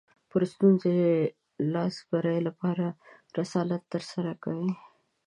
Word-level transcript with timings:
پر 0.29 0.41
ستونزې 0.53 0.93
لاسبري 1.73 2.37
لپاره 2.47 2.85
رسالت 3.39 3.81
ترسره 3.93 4.31
کوي 4.43 4.71